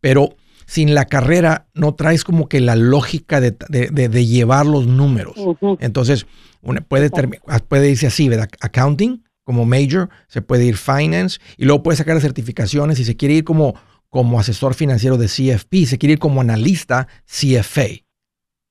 [0.02, 0.36] pero
[0.68, 4.86] sin la carrera no traes como que la lógica de, de- de- de llevar los
[4.86, 5.34] números.
[5.82, 6.28] Entonces,
[6.62, 8.50] una- puede, termi- puede irse así, ¿verdad?
[8.62, 13.34] Accounting como major, se puede ir finance y luego puede sacar certificaciones y se quiere
[13.34, 13.74] ir como,
[14.10, 17.88] como asesor financiero de CFP, se quiere ir como analista CFA,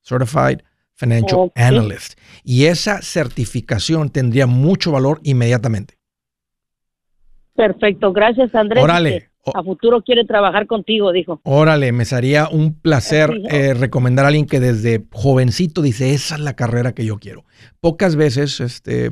[0.05, 0.61] Certified
[0.95, 1.51] Financial.
[1.55, 2.19] Analyst.
[2.45, 5.99] Y esa certificación tendría mucho valor inmediatamente.
[7.55, 8.83] Perfecto, gracias Andrés.
[8.83, 9.29] Órale.
[9.55, 11.41] A futuro quiere trabajar contigo, dijo.
[11.43, 16.41] Órale, me sería un placer eh, recomendar a alguien que desde jovencito dice, esa es
[16.41, 17.45] la carrera que yo quiero.
[17.81, 19.11] Pocas veces, este,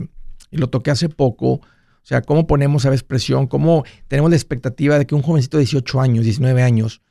[0.52, 1.62] y lo toqué hace poco, o
[2.02, 5.62] sea, cómo ponemos a veces presión, cómo tenemos la expectativa de que un jovencito de
[5.64, 7.02] 18 años, 19 años,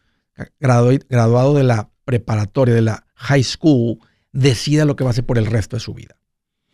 [0.61, 3.97] gradu- graduado de la preparatoria, de la high school,
[4.31, 6.17] decida lo que va a hacer por el resto de su vida.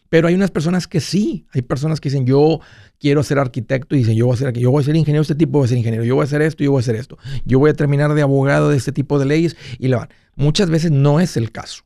[0.10, 2.60] Pero hay unas personas que sí, hay personas que dicen, yo
[3.00, 5.36] quiero ser arquitecto y dicen, yo voy a ser, yo voy a ser ingeniero, este
[5.36, 7.18] tipo voy a ser ingeniero, yo voy a hacer esto, yo voy a hacer esto,
[7.44, 10.10] yo voy a terminar de abogado de este tipo de leyes y le van.
[10.36, 11.84] Muchas veces no es el caso,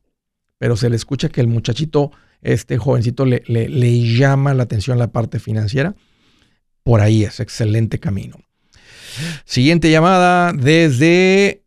[0.58, 4.98] pero se le escucha que el muchachito, este jovencito, le, le, le llama la atención
[4.98, 5.94] la parte financiera.
[6.82, 8.36] Por ahí es, excelente camino.
[9.44, 11.64] Siguiente llamada desde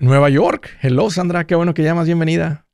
[0.00, 0.70] Nueva York.
[0.82, 2.66] Hello, Sandra, qué bueno que llamas, bienvenida.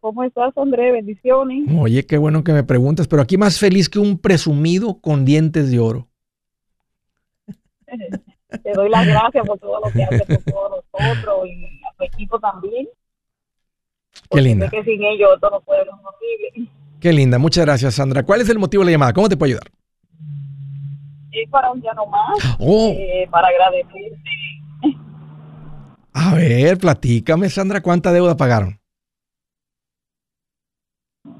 [0.00, 0.92] ¿Cómo estás, André?
[0.92, 1.64] Bendiciones.
[1.78, 5.70] Oye, qué bueno que me preguntas, pero aquí más feliz que un presumido con dientes
[5.70, 6.08] de oro.
[8.62, 12.04] Te doy las gracias por todo lo que haces por todos nosotros y a tu
[12.04, 12.86] equipo también.
[14.30, 16.70] Qué linda, que sin ellos esto no puede ser posible.
[17.00, 17.38] qué linda.
[17.38, 18.22] Muchas gracias, Sandra.
[18.22, 19.12] ¿Cuál es el motivo de la llamada?
[19.12, 19.70] ¿Cómo te puedo ayudar?
[21.32, 24.20] Es para un día nomás, Oh, eh, para agradecerte.
[26.14, 28.78] A ver, platícame, Sandra, ¿cuánta deuda pagaron?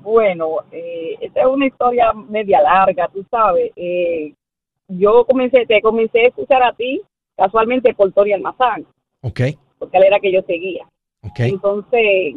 [0.02, 3.70] Bueno, eh, esta es una historia media larga, tú sabes.
[3.76, 4.32] Eh,
[4.88, 7.02] yo comencé, te comencé a escuchar a ti
[7.36, 8.86] casualmente por Tori Almazán,
[9.22, 9.40] Ok,
[9.78, 10.84] porque él era que yo seguía.
[11.22, 12.34] ok, Entonces,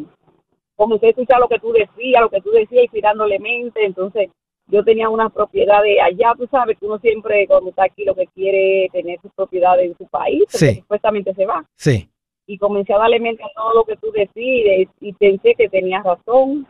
[0.75, 3.83] comencé a escuchar lo que tú decías, lo que tú decías, inspirándole mente.
[3.85, 4.29] Entonces,
[4.67, 8.27] yo tenía unas propiedades allá, tú sabes que uno siempre cuando está aquí lo que
[8.27, 10.75] quiere es tener sus propiedades en su país, Sí.
[10.75, 11.65] supuestamente se va.
[11.75, 12.09] sí,
[12.47, 16.03] Y comencé a darle mente a todo lo que tú decías y pensé que tenías
[16.03, 16.65] razón.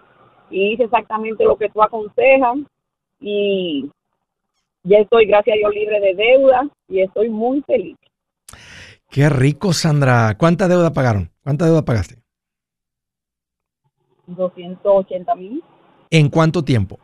[0.50, 2.58] y hice exactamente lo que tú aconsejas
[3.20, 3.90] y
[4.84, 7.98] ya estoy, gracias a Dios, libre de deuda y estoy muy feliz.
[9.10, 10.36] Qué rico, Sandra.
[10.38, 11.30] ¿Cuánta deuda pagaron?
[11.44, 12.16] ¿Cuánta deuda pagaste?
[14.28, 15.64] 280 mil.
[16.10, 17.00] ¿En cuánto tiempo?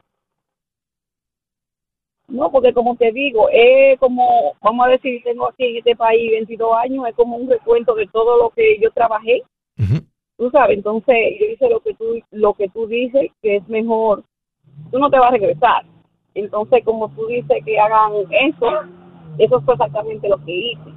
[2.28, 6.32] No, porque como te digo, es como, vamos a decir, tengo aquí en este país
[6.32, 9.44] 22 años, es como un recuento de todo lo que yo trabajé.
[10.38, 14.24] Tú sabes, entonces yo hice lo que tú, lo que tú dices, que es mejor.
[14.92, 15.86] Tú no te vas a regresar.
[16.34, 18.68] Entonces, como tú dices que hagan eso,
[19.38, 20.90] eso fue exactamente lo que hice,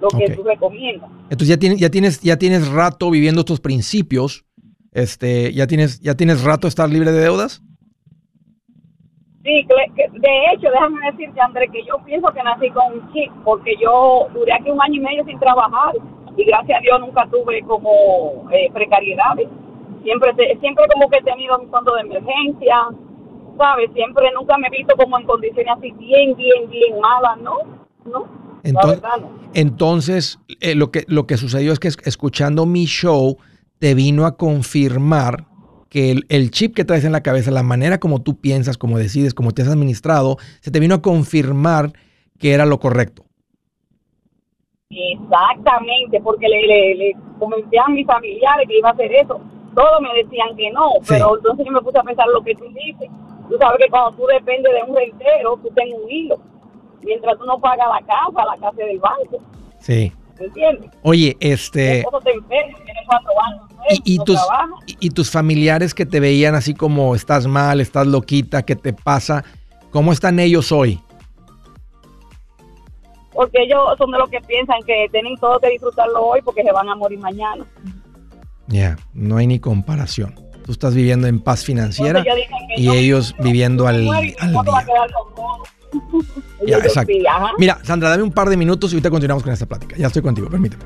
[0.00, 1.10] lo que tú recomiendas.
[1.24, 4.44] Entonces ya tienes, ya tienes, ya tienes rato viviendo estos principios.
[4.92, 7.63] Este, ya tienes, ya tienes rato estar libre de deudas.
[9.44, 13.74] Sí, de hecho, déjame decirte, André, que yo pienso que nací con un chip, porque
[13.78, 15.92] yo duré aquí un año y medio sin trabajar
[16.34, 19.46] y gracias a Dios nunca tuve como eh, precariedades.
[20.02, 22.88] Siempre, siempre como que he tenido un fondo de emergencia,
[23.58, 23.90] ¿sabes?
[23.92, 27.58] Siempre nunca me he visto como en condiciones así bien, bien, bien malas, ¿no?
[28.06, 28.26] ¿No?
[28.62, 29.02] Entonces,
[29.52, 33.36] entonces eh, lo, que, lo que sucedió es que escuchando mi show
[33.78, 35.44] te vino a confirmar
[35.94, 39.32] que el, chip que traes en la cabeza, la manera como tú piensas, como decides,
[39.32, 41.92] como te has administrado, se te vino a confirmar
[42.36, 43.22] que era lo correcto.
[44.90, 49.40] Exactamente, porque le, le, comenté a mis familiares que iba a hacer eso.
[49.76, 52.64] Todos me decían que no, pero entonces yo me puse a pensar lo que tú
[52.70, 53.08] dices.
[53.48, 56.40] Tú sabes que cuando tú dependes de un rentero, tú tienes un hilo.
[57.04, 59.38] Mientras tú no pagas la casa, la casa del banco.
[59.78, 60.12] Sí.
[60.38, 60.90] ¿Entiendes?
[61.02, 62.04] Oye, este...
[64.04, 64.40] y, tus,
[65.00, 69.44] y, tus familiares que te veían así como estás mal, estás loquita, ¿qué te pasa?
[69.90, 71.00] ¿Cómo están ellos hoy?
[73.32, 76.72] Porque ellos son de los que piensan que tienen todo que disfrutarlo hoy porque se
[76.72, 77.64] van a morir mañana.
[78.68, 80.34] Ya, no hay ni comparación.
[80.64, 82.24] Tú estás viviendo en paz financiera
[82.76, 84.34] y ellos viviendo al, al día.
[86.66, 87.12] Ya, exacto.
[87.58, 89.96] Mira, Sandra, dame un par de minutos y ahorita continuamos con esta plática.
[89.96, 90.82] Ya estoy contigo, permíteme.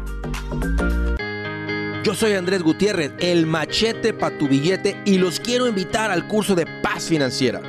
[2.05, 6.55] Yo soy Andrés Gutiérrez, el machete para tu billete y los quiero invitar al curso
[6.55, 7.61] de paz financiera.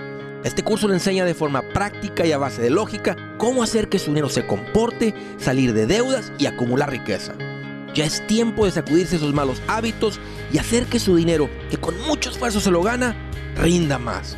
[0.44, 4.00] Este curso le enseña de forma práctica y a base de lógica cómo hacer que
[4.00, 7.34] su dinero se comporte, salir de deudas y acumular riqueza.
[7.94, 10.20] Ya es tiempo de sacudirse esos malos hábitos
[10.54, 13.16] y hacer que su dinero, que con mucho esfuerzo se lo gana,
[13.58, 14.38] rinda más.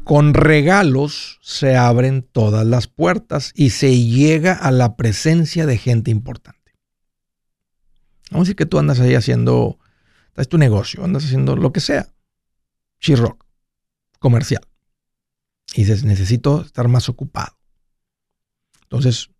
[0.06, 6.12] Con regalos se abren todas las puertas y se llega a la presencia de gente
[6.12, 6.74] importante.
[8.30, 9.80] Vamos a decir que tú andas ahí haciendo,
[10.36, 12.08] es tu negocio, andas haciendo lo que sea,
[13.16, 13.46] rock
[14.20, 14.62] comercial.
[15.74, 17.58] Y dices, necesito estar más ocupado.
[18.84, 19.32] Entonces,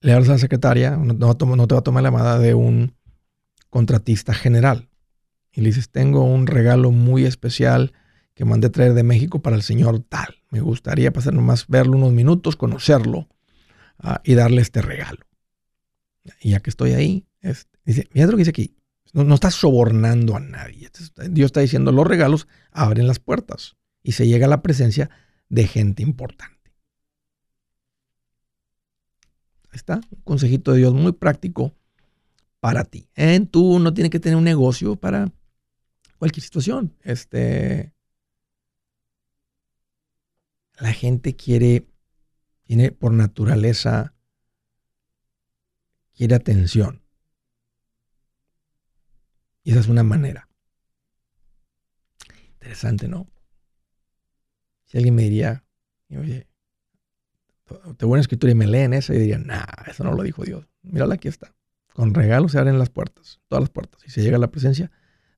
[0.00, 2.96] le hablas a la secretaria, no, no te va a tomar la llamada de un
[3.70, 4.88] contratista general
[5.52, 7.92] y le dices, tengo un regalo muy especial
[8.34, 10.42] que mandé traer de México para el señor tal.
[10.50, 13.28] Me gustaría pasar nomás verlo unos minutos, conocerlo
[13.98, 15.24] ah, y darle este regalo.
[16.40, 17.26] Y ya que estoy ahí,
[17.84, 18.76] dice, mira lo que dice aquí,
[19.12, 20.90] no, no estás sobornando a nadie.
[21.30, 25.10] Dios está diciendo, los regalos abren las puertas y se llega a la presencia
[25.48, 26.72] de gente importante.
[29.70, 31.72] Ahí está, un consejito de Dios muy práctico
[32.60, 33.08] para ti.
[33.14, 33.40] ¿eh?
[33.50, 35.30] Tú no tienes que tener un negocio para
[36.18, 36.96] cualquier situación.
[37.02, 37.93] Este,
[40.78, 41.86] la gente quiere,
[42.64, 44.14] tiene por naturaleza,
[46.14, 47.02] quiere atención.
[49.62, 50.48] Y esa es una manera.
[52.52, 53.30] Interesante, ¿no?
[54.84, 55.64] Si alguien me diría,
[56.10, 56.48] oye,
[57.96, 60.68] te buena escritura y me leen eso, y diría, nah, eso no lo dijo Dios.
[60.82, 61.54] Mírala, aquí está.
[61.94, 64.90] Con regalos se abren las puertas, todas las puertas, y se llega a la presencia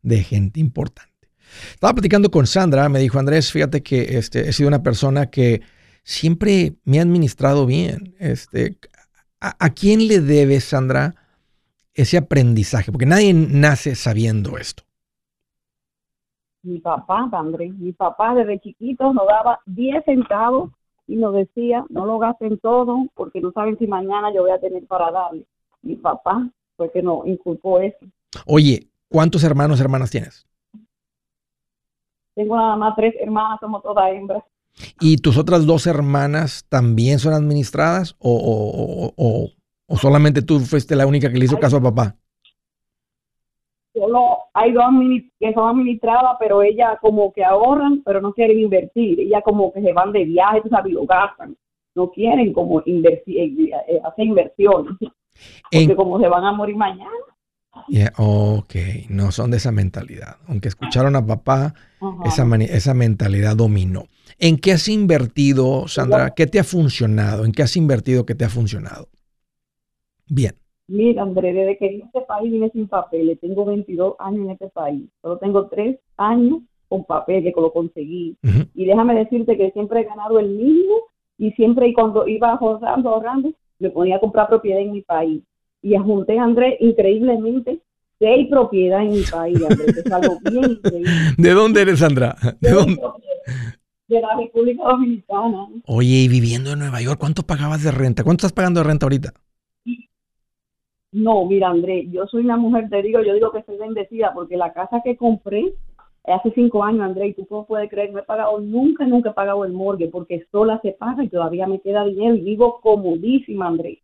[0.03, 1.16] de gente importante.
[1.71, 5.63] Estaba platicando con Sandra, me dijo Andrés, fíjate que este, he sido una persona que
[6.03, 8.15] siempre me ha administrado bien.
[8.19, 8.79] Este,
[9.41, 11.15] ¿a, a quién le debes, Sandra,
[11.95, 12.93] ese aprendizaje?
[12.93, 14.83] Porque nadie nace sabiendo esto.
[16.63, 20.73] Mi papá, Andrés, mi papá desde chiquito nos daba 10 centavos
[21.07, 24.59] y nos decía, no lo gasten todo porque no saben si mañana yo voy a
[24.59, 25.45] tener para darle.
[25.83, 27.99] Mi papá fue que nos inculcó eso.
[28.47, 30.47] Oye, ¿cuántos hermanos, hermanas tienes?
[32.37, 34.45] Tengo nada más tres hermanas, somos todas hembras.
[35.01, 39.51] ¿Y tus otras dos hermanas también son administradas o, o- o- o-
[39.89, 42.15] o solamente tú fuiste la única que le hizo caso a papá?
[43.95, 44.85] Solo hay dos
[45.41, 49.19] que son administradas, pero ellas como que ahorran, pero no quieren invertir.
[49.21, 51.57] Ellas como que se van de viaje, tú sabes, lo gastan.
[51.95, 54.93] No quieren como invertir, eh, eh, hacer inversiones.
[55.01, 55.13] Porque
[55.71, 57.11] En- como se van a morir mañana.
[57.89, 58.75] Yeah, ok,
[59.11, 60.37] no son de esa mentalidad.
[60.49, 62.23] Aunque escucharon a papá, Ajá.
[62.25, 64.05] esa, mani- esa mentalidad dominó.
[64.39, 66.31] ¿En qué has invertido, Sandra?
[66.35, 67.45] ¿Qué te ha funcionado?
[67.45, 69.09] ¿En qué has invertido que te ha funcionado?
[70.29, 70.53] Bien.
[70.89, 73.41] Mira, André, desde que vine a este país vine sin papeles.
[73.41, 75.05] Tengo 22 años en este país.
[75.23, 78.37] Solo tengo 3 años con papeles que lo conseguí.
[78.75, 80.95] Y déjame decirte que siempre he ganado el mínimo
[81.39, 85.43] y siempre y cuando iba ahorrando, ahorrando, me ponía a comprar propiedad en mi país.
[85.87, 87.81] Y junté, Andrés, increíblemente,
[88.19, 91.13] seis propiedades en mi país, Andrés, es algo bien increíble.
[91.39, 92.35] ¿De dónde eres, Sandra?
[92.61, 93.01] ¿De dónde?
[94.09, 95.69] la República Dominicana.
[95.87, 98.25] Oye, y viviendo en Nueva York, ¿cuánto pagabas de renta?
[98.25, 99.33] ¿Cuánto estás pagando de renta ahorita?
[101.13, 104.57] No, mira, André, yo soy una mujer, te digo, yo digo que soy bendecida porque
[104.57, 105.73] la casa que compré
[106.25, 109.35] hace cinco años, André, y tú no puedes creer, no he pagado, nunca, nunca he
[109.35, 113.69] pagado el morgue porque sola se paga y todavía me queda dinero y vivo comodísima,
[113.69, 114.03] André.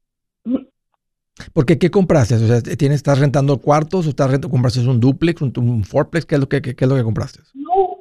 [1.54, 2.34] Porque ¿qué compraste?
[2.34, 6.26] O sea, ¿tienes, ¿estás rentando cuartos o estás rent- compraste un duplex, un, un fourplex?
[6.26, 7.40] ¿Qué es lo que, qué, qué es lo que compraste?
[7.54, 7.98] No,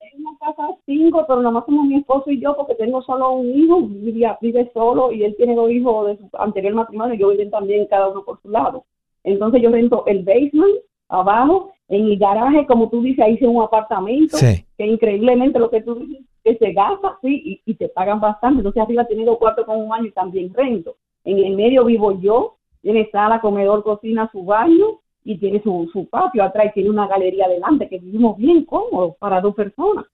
[0.00, 3.32] es una casa cinco, pero nada más somos mi esposo y yo porque tengo solo
[3.32, 7.30] un hijo, vive, vive solo y él tiene dos hijos de su anterior matrimonio, yo
[7.30, 8.84] viven también cada uno por su lado.
[9.24, 10.76] Entonces yo rento el basement
[11.08, 14.64] abajo, en el garaje, como tú dices, ahí hice un apartamento, Sí.
[14.76, 18.58] que increíblemente lo que tú dices, que se gasta, sí, y, y te pagan bastante.
[18.58, 20.96] Entonces arriba he tenido cuarto con un año y también rento.
[21.24, 22.53] En el medio vivo yo,
[22.84, 27.08] tiene sala, comedor, cocina, su baño y tiene su, su patio atrás y tiene una
[27.08, 30.04] galería adelante que vivimos bien cómodos para dos personas.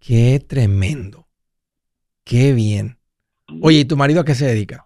[0.00, 1.26] Qué tremendo.
[2.24, 2.96] Qué bien.
[3.62, 4.82] Oye, ¿y tu marido a qué se dedica?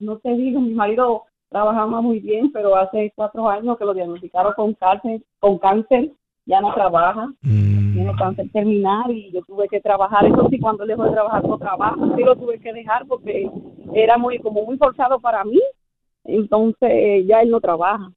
[0.00, 4.52] No te digo, mi marido trabajaba muy bien, pero hace cuatro años que lo diagnosticaron
[4.56, 6.10] con cáncer, con cáncer
[6.44, 10.26] ya no trabaja, Mm, tiene cáncer terminal y yo tuve que trabajar.
[10.26, 13.48] Eso sí, cuando él dejó de trabajar no trabajo, sí lo tuve que dejar porque
[13.94, 15.60] era muy como muy forzado para mí.
[16.24, 18.10] Entonces ya él no trabaja,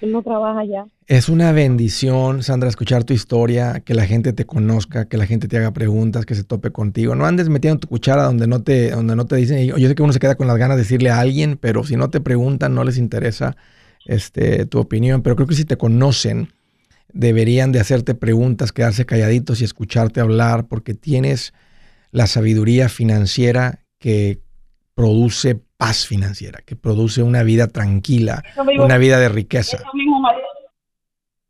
[0.00, 0.86] él no trabaja ya.
[1.06, 5.48] Es una bendición, Sandra, escuchar tu historia, que la gente te conozca, que la gente
[5.48, 7.14] te haga preguntas, que se tope contigo.
[7.14, 9.66] No andes metiendo tu cuchara donde no te, donde no te dicen.
[9.66, 11.96] Yo sé que uno se queda con las ganas de decirle a alguien, pero si
[11.96, 13.56] no te preguntan, no les interesa
[14.04, 15.22] este, tu opinión.
[15.22, 16.48] Pero creo que si te conocen,
[17.12, 21.52] deberían de hacerte preguntas, quedarse calladitos y escucharte hablar, porque tienes
[22.10, 24.40] la sabiduría financiera que
[24.94, 29.78] produce paz financiera, que produce una vida tranquila, mismo- una vida de riqueza.
[29.78, 30.46] Eso mismo, marido.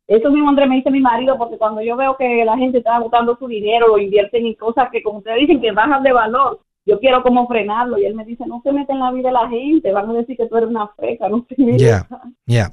[0.09, 2.99] Eso mismo, Andrés, me dice mi marido, porque cuando yo veo que la gente está
[2.99, 6.61] botando su dinero, lo invierten en cosas que, como ustedes dicen, que bajan de valor,
[6.85, 7.97] yo quiero como frenarlo.
[7.97, 10.13] Y él me dice, no se mete en la vida de la gente, van a
[10.13, 11.47] decir que tú eres una freca, no.
[11.57, 12.07] Ya,
[12.47, 12.73] ya.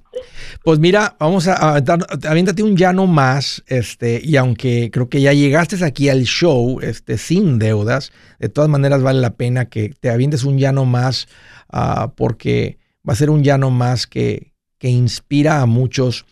[0.62, 5.32] Pues mira, vamos a aventar, aviéntate un llano más, este, y aunque creo que ya
[5.32, 10.10] llegaste aquí al show, este, sin deudas, de todas maneras vale la pena que te
[10.10, 11.28] avientes un llano más,
[11.70, 16.26] ah, porque va a ser un llano más que, que inspira a muchos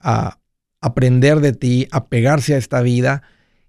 [0.00, 0.38] a
[0.80, 3.22] aprender de ti, a pegarse a esta vida,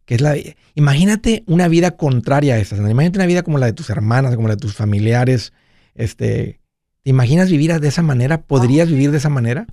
[0.05, 0.35] que es la...
[0.75, 4.47] Imagínate una vida contraria a esta, imagínate una vida como la de tus hermanas, como
[4.47, 5.51] la de tus familiares,
[5.93, 6.61] este...
[7.03, 8.41] ¿Te imaginas vivir de esa manera?
[8.41, 9.67] ¿Podrías vivir de esa manera?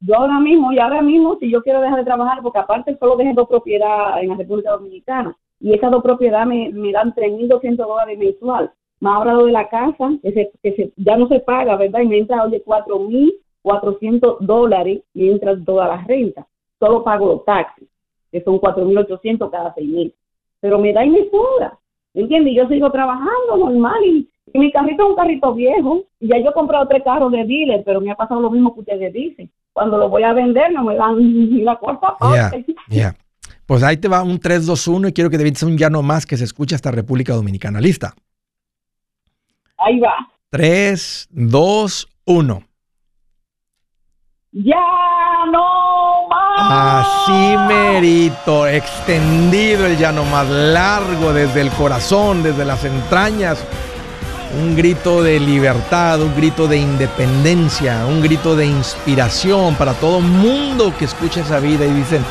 [0.00, 3.16] Yo ahora mismo, y ahora mismo, si yo quiero dejar de trabajar, porque aparte solo
[3.16, 7.76] dejé dos propiedades en la República Dominicana, y esas dos propiedades me, me dan 3.200
[7.76, 8.70] dólares mensual,
[9.00, 12.00] más ahora lo de la casa, que, se, que se, ya no se paga, ¿verdad?
[12.00, 16.46] Y me entra, oye, 4.400 dólares y entra toda la renta.
[16.78, 17.88] Solo pago los taxis,
[18.30, 20.14] que son 4.800 cada seis meses.
[20.60, 21.78] Pero me da y me sobra,
[22.14, 22.54] ¿entiendes?
[22.54, 26.02] Yo sigo trabajando normal y, y mi carrito es un carrito viejo.
[26.20, 28.74] Y ya yo he comprado tres carros de dealer, pero me ha pasado lo mismo
[28.74, 29.50] que ustedes dicen.
[29.78, 32.66] Cuando lo voy a vender no me dan ni la cuarta Ya, parte.
[32.88, 33.14] ya.
[33.64, 36.02] Pues ahí te va un 3, 2, 1 y quiero que te avientes un llano
[36.02, 37.80] más que se escuche hasta República Dominicana.
[37.80, 38.12] ¿Lista?
[39.76, 40.14] Ahí va.
[40.50, 42.62] 3, 2, 1.
[44.50, 44.76] Ya
[45.52, 47.06] no más.
[47.06, 53.64] Así merito, extendido el llano más largo desde el corazón, desde las entrañas.
[54.56, 60.94] Un grito de libertad, un grito de independencia, un grito de inspiración para todo mundo
[60.98, 62.24] que escucha esa vida y dicen,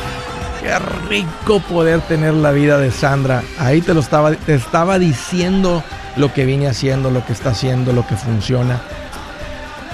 [0.60, 0.76] qué
[1.08, 3.42] rico poder tener la vida de Sandra.
[3.58, 5.84] Ahí te lo estaba, te estaba diciendo
[6.16, 8.80] lo que vine haciendo, lo que está haciendo, lo que funciona.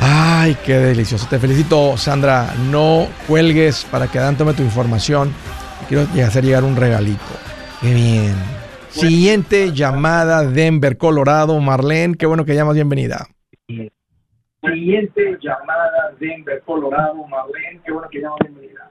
[0.01, 1.27] Ay, qué delicioso.
[1.29, 2.55] Te felicito, Sandra.
[2.71, 5.33] No cuelgues para que Dan tome tu información.
[5.89, 7.23] Quiero hacer llegar un regalito.
[7.81, 8.64] Qué bien.
[8.95, 11.61] Siguiente llamada, Denver, Colorado.
[11.61, 12.75] Marlene, qué bueno que llamas.
[12.75, 13.27] Bienvenida.
[13.67, 17.27] Siguiente llamada, Denver, Colorado.
[17.27, 18.39] Marlene, qué bueno que llamas.
[18.41, 18.91] Bienvenida.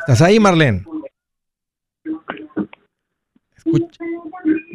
[0.00, 0.84] ¿Estás ahí, Marlene?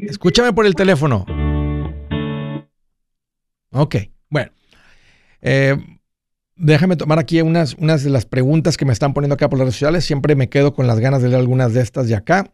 [0.03, 1.25] escúchame por el teléfono.
[3.71, 3.95] Ok,
[4.29, 4.51] bueno.
[5.41, 5.75] Eh,
[6.55, 9.65] déjame tomar aquí unas, unas de las preguntas que me están poniendo acá por las
[9.65, 10.05] redes sociales.
[10.05, 12.51] Siempre me quedo con las ganas de leer algunas de estas de acá.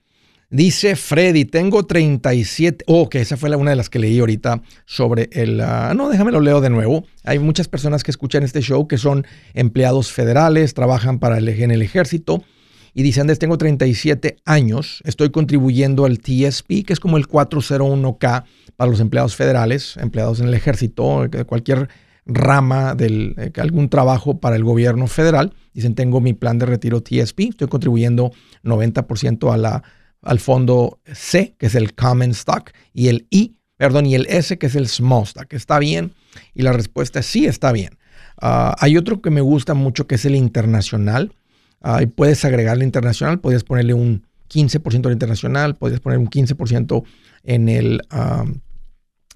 [0.50, 2.86] Dice Freddy, tengo 37.
[2.88, 5.60] Oh, ok, esa fue una de las que leí ahorita sobre el.
[5.60, 7.06] Ah, no, déjame lo leo de nuevo.
[7.26, 11.72] Hay muchas personas que escuchan este show que son empleados federales, trabajan para el, en
[11.72, 12.46] el ejército
[12.94, 18.46] y dicen: Andrés, tengo 37 años, estoy contribuyendo al TSP, que es como el 401K
[18.78, 21.90] para los empleados federales, empleados en el ejército, cualquier
[22.26, 25.54] rama de eh, algún trabajo para el gobierno federal.
[25.74, 28.32] Dicen, tengo mi plan de retiro TSP, estoy contribuyendo
[28.64, 29.84] 90% a la,
[30.28, 34.58] al fondo C, que es el Common Stock, y el I, perdón, y el S,
[34.58, 35.54] que es el Small Stock.
[35.54, 36.12] ¿Está bien?
[36.54, 37.98] Y la respuesta es sí, está bien.
[38.42, 41.34] Ah, hay otro que me gusta mucho, que es el internacional.
[41.82, 47.04] Uh, puedes agregarle internacional, puedes ponerle un 15% al internacional, puedes poner un 15%
[47.44, 48.02] en el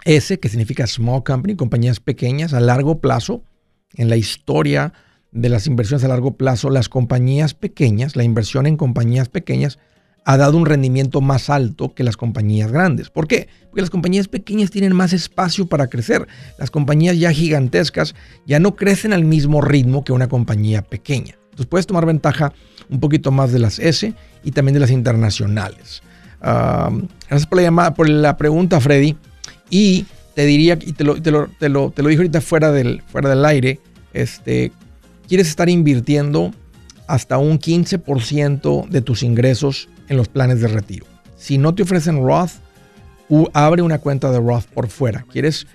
[0.03, 3.43] S, que significa Small Company, compañías pequeñas a largo plazo.
[3.93, 4.93] En la historia
[5.31, 9.79] de las inversiones a largo plazo, las compañías pequeñas, la inversión en compañías pequeñas
[10.23, 13.09] ha dado un rendimiento más alto que las compañías grandes.
[13.09, 13.47] ¿Por qué?
[13.65, 16.27] Porque las compañías pequeñas tienen más espacio para crecer.
[16.59, 18.13] Las compañías ya gigantescas
[18.45, 21.35] ya no crecen al mismo ritmo que una compañía pequeña.
[21.45, 22.53] Entonces puedes tomar ventaja
[22.89, 24.13] un poquito más de las S
[24.43, 26.03] y también de las internacionales.
[26.39, 29.17] gracias por la, llamada, por la pregunta, Freddy.
[29.69, 30.05] Y
[30.35, 33.01] te diría, y te lo, te lo, te lo, te lo dije ahorita fuera del,
[33.07, 33.79] fuera del aire,
[34.13, 34.71] este,
[35.27, 36.53] quieres estar invirtiendo
[37.07, 41.05] hasta un 15% de tus ingresos en los planes de retiro.
[41.37, 42.51] Si no te ofrecen Roth,
[43.53, 45.25] abre una cuenta de Roth por fuera.
[45.31, 45.65] Quieres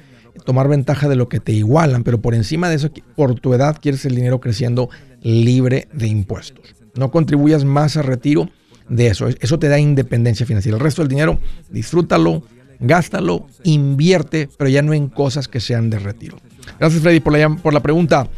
[0.45, 3.78] tomar ventaja de lo que te igualan, pero por encima de eso, por tu edad,
[3.80, 4.91] quieres el dinero creciendo
[5.22, 6.76] libre de impuestos.
[6.95, 8.51] No contribuyas más a retiro
[8.91, 9.26] de eso.
[9.41, 10.76] Eso te da independencia financiera.
[10.76, 12.43] El resto del dinero, disfrútalo,
[12.78, 16.37] gástalo, invierte, pero ya no en cosas que sean de retiro.
[16.78, 18.28] Gracias Freddy por la, por la pregunta.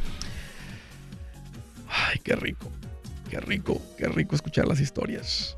[1.89, 2.71] Ay, qué rico,
[3.29, 5.58] qué rico, qué rico escuchar las historias.